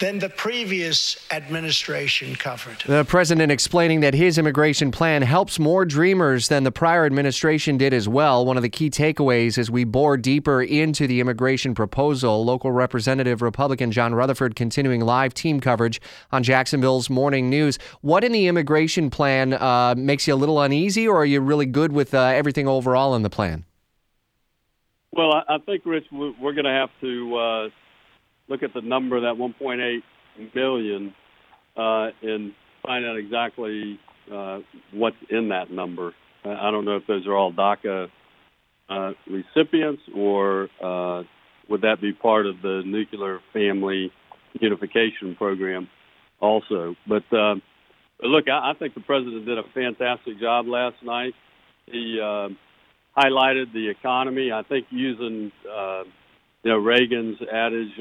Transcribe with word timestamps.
than 0.00 0.18
the 0.18 0.28
previous 0.28 1.16
administration 1.30 2.34
covered. 2.34 2.82
The 2.86 3.04
president 3.04 3.52
explaining 3.52 4.00
that 4.00 4.14
his 4.14 4.38
immigration 4.38 4.90
plan 4.90 5.22
helps 5.22 5.58
more 5.58 5.84
dreamers 5.84 6.48
than 6.48 6.64
the 6.64 6.72
prior 6.72 7.06
administration 7.06 7.76
did 7.76 7.94
as 7.94 8.08
well. 8.08 8.44
One 8.44 8.56
of 8.56 8.62
the 8.62 8.68
key 8.68 8.90
takeaways 8.90 9.56
as 9.56 9.70
we 9.70 9.84
bore 9.84 10.16
deeper 10.16 10.62
into 10.62 11.06
the 11.06 11.20
immigration 11.20 11.74
proposal, 11.74 12.44
local 12.44 12.72
representative 12.72 13.40
Republican 13.40 13.92
John 13.92 14.14
Rutherford 14.14 14.56
continuing 14.56 15.00
live 15.00 15.32
team 15.32 15.60
coverage 15.60 16.00
on 16.32 16.42
Jacksonville's 16.42 17.08
Morning 17.08 17.48
News. 17.48 17.78
What 18.00 18.24
in 18.24 18.32
the 18.32 18.48
immigration 18.48 19.10
plan 19.10 19.52
uh, 19.52 19.94
makes 19.96 20.26
you 20.26 20.34
a 20.34 20.36
little 20.36 20.60
uneasy, 20.60 21.06
or 21.06 21.18
are 21.18 21.26
you 21.26 21.40
really 21.40 21.66
good 21.66 21.92
with 21.92 22.14
uh, 22.14 22.20
everything 22.20 22.66
overall 22.66 23.14
in 23.14 23.22
the 23.22 23.30
plan? 23.30 23.64
Well, 25.12 25.32
I, 25.32 25.54
I 25.54 25.58
think, 25.58 25.86
Rich, 25.86 26.06
we're 26.10 26.52
going 26.52 26.64
to 26.64 26.70
have 26.70 26.90
to 27.00 27.36
uh, 27.36 27.68
look 28.48 28.62
at 28.62 28.74
the 28.74 28.80
number, 28.80 29.20
that 29.20 29.34
1.8 29.34 30.02
million, 30.54 31.14
uh, 31.76 32.08
and 32.22 32.52
find 32.82 33.04
out 33.04 33.16
exactly 33.16 33.98
uh, 34.32 34.60
what's 34.92 35.16
in 35.30 35.48
that 35.48 35.70
number. 35.70 36.12
I 36.44 36.70
don't 36.70 36.84
know 36.84 36.96
if 36.96 37.06
those 37.06 37.26
are 37.26 37.34
all 37.34 37.52
DACA 37.52 38.08
uh, 38.88 39.12
recipients 39.26 40.02
or 40.14 40.68
uh, 40.82 41.22
would 41.68 41.80
that 41.82 42.00
be 42.00 42.12
part 42.12 42.46
of 42.46 42.60
the 42.60 42.82
nuclear 42.84 43.40
family 43.52 44.12
unification 44.60 45.34
program 45.36 45.88
also. 46.40 46.94
But, 47.08 47.24
uh, 47.32 47.54
look, 48.22 48.48
I, 48.48 48.72
I 48.72 48.74
think 48.78 48.94
the 48.94 49.00
president 49.00 49.46
did 49.46 49.58
a 49.58 49.62
fantastic 49.74 50.38
job 50.38 50.66
last 50.66 50.96
night. 51.02 51.32
He 51.86 52.20
uh, 52.22 52.48
highlighted 53.16 53.72
the 53.72 53.88
economy. 53.88 54.52
I 54.52 54.62
think 54.62 54.86
using 54.90 55.50
uh, 55.70 56.04
you 56.64 56.70
know 56.70 56.78
Reagan's 56.78 57.38
adage, 57.42 57.92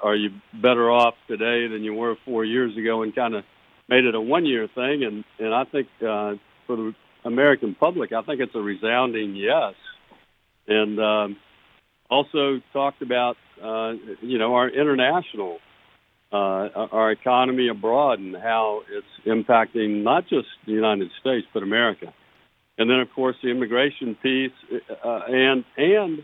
"Are 0.00 0.14
you 0.14 0.30
better 0.54 0.90
off 0.90 1.14
today 1.26 1.66
than 1.66 1.82
you 1.82 1.92
were 1.94 2.16
four 2.24 2.44
years 2.44 2.76
ago?" 2.76 3.02
and 3.02 3.14
kind 3.14 3.34
of 3.34 3.44
made 3.88 4.04
it 4.04 4.14
a 4.14 4.20
one-year 4.20 4.68
thing. 4.74 5.04
And 5.04 5.24
and 5.38 5.52
I 5.52 5.64
think 5.64 5.88
uh, 6.00 6.34
for 6.66 6.76
the 6.76 6.94
American 7.24 7.74
public, 7.74 8.12
I 8.12 8.22
think 8.22 8.40
it's 8.40 8.54
a 8.54 8.60
resounding 8.60 9.34
yes. 9.34 9.74
And 10.68 11.00
um, 11.00 11.36
also 12.08 12.60
talked 12.72 13.02
about 13.02 13.36
uh, 13.60 13.94
you 14.20 14.38
know 14.38 14.54
our 14.54 14.68
international, 14.68 15.58
uh, 16.32 16.36
our 16.92 17.10
economy 17.10 17.68
abroad, 17.68 18.20
and 18.20 18.36
how 18.36 18.82
it's 18.88 19.26
impacting 19.26 20.04
not 20.04 20.28
just 20.28 20.46
the 20.64 20.72
United 20.72 21.10
States 21.20 21.46
but 21.52 21.64
America. 21.64 22.14
And 22.78 22.88
then, 22.88 23.00
of 23.00 23.12
course, 23.14 23.36
the 23.42 23.50
immigration 23.50 24.16
piece, 24.22 24.52
uh, 25.04 25.20
and 25.28 25.64
and 25.76 26.22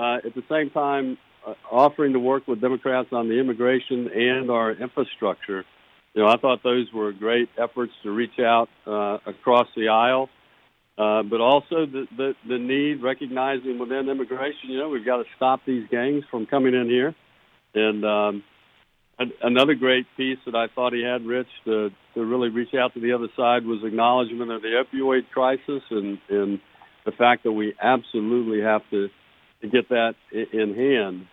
uh, 0.00 0.16
at 0.24 0.34
the 0.34 0.42
same 0.48 0.70
time 0.70 1.18
uh, 1.46 1.54
offering 1.70 2.14
to 2.14 2.18
work 2.18 2.48
with 2.48 2.60
Democrats 2.60 3.08
on 3.12 3.28
the 3.28 3.38
immigration 3.38 4.08
and 4.08 4.50
our 4.50 4.72
infrastructure. 4.72 5.64
You 6.14 6.22
know, 6.22 6.28
I 6.28 6.36
thought 6.38 6.62
those 6.62 6.86
were 6.92 7.12
great 7.12 7.48
efforts 7.58 7.92
to 8.02 8.10
reach 8.10 8.38
out 8.38 8.68
uh, 8.86 9.18
across 9.26 9.68
the 9.76 9.88
aisle, 9.88 10.28
uh, 10.98 11.22
but 11.22 11.40
also 11.40 11.86
the, 11.86 12.06
the 12.16 12.34
the 12.48 12.58
need 12.58 13.02
recognizing 13.02 13.78
within 13.78 14.08
immigration. 14.08 14.70
You 14.70 14.78
know, 14.78 14.88
we've 14.88 15.04
got 15.04 15.18
to 15.18 15.24
stop 15.36 15.60
these 15.66 15.86
gangs 15.90 16.24
from 16.30 16.46
coming 16.46 16.74
in 16.74 16.86
here, 16.86 17.14
and 17.74 18.04
um, 18.04 18.42
another 19.42 19.74
great 19.74 20.06
piece 20.16 20.38
that 20.46 20.54
I 20.56 20.66
thought 20.74 20.92
he 20.92 21.02
had, 21.02 21.24
Rich, 21.24 21.48
to 21.66 21.90
to 22.14 22.24
really 22.24 22.48
reach 22.48 22.74
out 22.74 22.94
to 22.94 23.00
the 23.00 23.12
other 23.12 23.28
side 23.36 23.64
was 23.64 23.84
acknowledgement 23.84 24.50
of 24.50 24.62
the 24.62 24.82
opioid 24.82 25.28
crisis 25.30 25.82
and 25.90 26.18
and 26.28 26.60
the 27.04 27.12
fact 27.12 27.44
that 27.44 27.52
we 27.52 27.74
absolutely 27.80 28.62
have 28.62 28.82
to 28.90 29.08
to 29.62 29.68
get 29.68 29.88
that 29.88 30.14
in 30.32 30.74
hand. 30.74 31.26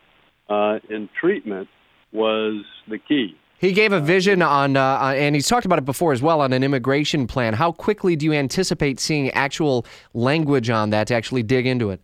Uh, 0.50 0.80
and 0.90 1.10
treatment 1.20 1.68
was 2.12 2.64
the 2.88 2.98
key. 2.98 3.36
He 3.60 3.74
gave 3.74 3.92
a 3.92 4.00
vision 4.00 4.42
on, 4.42 4.78
uh, 4.78 5.14
and 5.16 5.36
he's 5.36 5.48
talked 5.48 5.66
about 5.66 5.80
it 5.80 5.86
before 5.86 6.14
as 6.14 6.22
well, 6.22 6.42
on 6.42 6.54
an 6.54 6.64
immigration 6.64 7.26
plan. 7.26 7.56
How 7.56 7.72
quickly 7.72 8.16
do 8.16 8.26
you 8.26 8.34
anticipate 8.34 9.00
seeing 9.00 9.32
actual 9.32 9.86
language 10.14 10.70
on 10.70 10.92
that 10.92 11.08
to 11.08 11.16
actually 11.16 11.44
dig 11.44 11.66
into 11.66 11.90
it? 11.90 12.00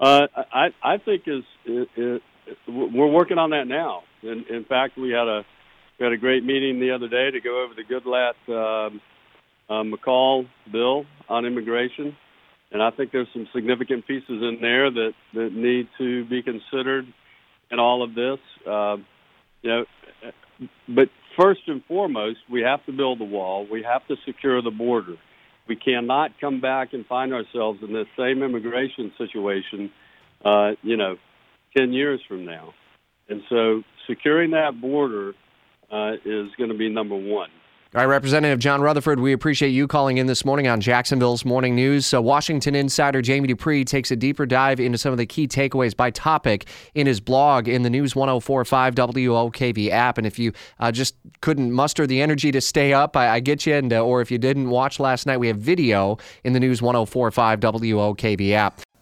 Uh, 0.00 0.26
I, 0.52 0.68
I 0.82 0.98
think 0.98 1.24
is 1.26 1.44
we're 2.66 3.06
working 3.06 3.38
on 3.38 3.50
that 3.50 3.66
now. 3.66 4.02
In, 4.22 4.44
in 4.48 4.64
fact, 4.64 4.96
we 4.96 5.10
had 5.10 5.28
a 5.28 5.44
we 5.98 6.04
had 6.04 6.12
a 6.12 6.16
great 6.16 6.44
meeting 6.44 6.80
the 6.80 6.92
other 6.92 7.08
day 7.08 7.30
to 7.30 7.40
go 7.40 7.64
over 7.64 7.74
the 7.74 7.82
Goodlatte 7.82 8.86
um, 8.86 9.00
uh, 9.68 9.82
McCaul 9.82 10.48
bill 10.70 11.04
on 11.28 11.44
immigration, 11.44 12.16
and 12.70 12.82
I 12.82 12.90
think 12.90 13.12
there's 13.12 13.28
some 13.32 13.48
significant 13.54 14.06
pieces 14.06 14.28
in 14.28 14.58
there 14.60 14.90
that, 14.90 15.12
that 15.34 15.52
need 15.52 15.88
to 15.98 16.24
be 16.26 16.42
considered 16.42 17.06
in 17.70 17.78
all 17.78 18.02
of 18.02 18.14
this. 18.14 18.38
Uh, 18.66 18.96
you 19.62 19.70
know, 19.70 19.84
but 20.88 21.08
first 21.38 21.62
and 21.66 21.82
foremost, 21.86 22.38
we 22.50 22.62
have 22.62 22.84
to 22.86 22.92
build 22.92 23.20
the 23.20 23.24
wall. 23.24 23.66
We 23.70 23.82
have 23.84 24.06
to 24.08 24.16
secure 24.26 24.60
the 24.60 24.70
border. 24.70 25.16
We 25.68 25.76
cannot 25.76 26.32
come 26.40 26.60
back 26.60 26.92
and 26.92 27.06
find 27.06 27.32
ourselves 27.32 27.80
in 27.82 27.92
the 27.92 28.04
same 28.18 28.42
immigration 28.42 29.12
situation, 29.18 29.90
uh, 30.44 30.72
you 30.82 30.96
know, 30.96 31.16
10 31.76 31.92
years 31.92 32.20
from 32.26 32.44
now. 32.44 32.72
And 33.28 33.42
so 33.48 33.82
securing 34.06 34.52
that 34.52 34.80
border 34.80 35.34
uh, 35.92 36.12
is 36.24 36.48
going 36.56 36.70
to 36.70 36.76
be 36.76 36.88
number 36.88 37.16
one. 37.16 37.50
All 37.94 38.02
right, 38.02 38.04
Representative 38.04 38.58
John 38.58 38.82
Rutherford, 38.82 39.18
we 39.18 39.32
appreciate 39.32 39.70
you 39.70 39.86
calling 39.86 40.18
in 40.18 40.26
this 40.26 40.44
morning 40.44 40.68
on 40.68 40.78
Jacksonville's 40.78 41.46
Morning 41.46 41.74
News. 41.74 42.04
So, 42.04 42.20
Washington 42.20 42.74
insider 42.74 43.22
Jamie 43.22 43.48
Dupree 43.48 43.82
takes 43.82 44.10
a 44.10 44.16
deeper 44.16 44.44
dive 44.44 44.78
into 44.78 44.98
some 44.98 45.10
of 45.10 45.16
the 45.16 45.24
key 45.24 45.48
takeaways 45.48 45.96
by 45.96 46.10
topic 46.10 46.68
in 46.94 47.06
his 47.06 47.18
blog 47.18 47.66
in 47.66 47.84
the 47.84 47.88
News 47.88 48.14
1045 48.14 48.94
WOKV 48.94 49.88
app. 49.88 50.18
And 50.18 50.26
if 50.26 50.38
you 50.38 50.52
uh, 50.78 50.92
just 50.92 51.14
couldn't 51.40 51.72
muster 51.72 52.06
the 52.06 52.20
energy 52.20 52.52
to 52.52 52.60
stay 52.60 52.92
up, 52.92 53.16
I, 53.16 53.30
I 53.30 53.40
get 53.40 53.64
you. 53.64 53.72
And, 53.72 53.90
uh, 53.90 54.04
or 54.04 54.20
if 54.20 54.30
you 54.30 54.36
didn't 54.36 54.68
watch 54.68 55.00
last 55.00 55.24
night, 55.24 55.38
we 55.38 55.48
have 55.48 55.56
video 55.56 56.18
in 56.44 56.52
the 56.52 56.60
News 56.60 56.82
1045 56.82 57.58
WOKV 57.58 58.52
app. 58.52 58.82